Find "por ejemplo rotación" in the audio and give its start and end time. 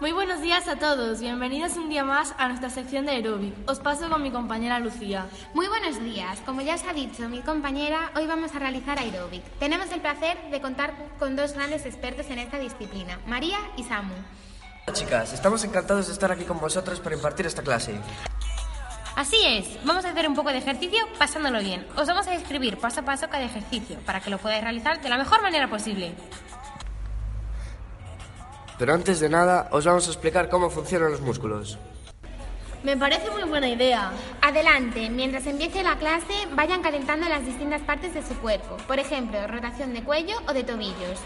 38.86-39.94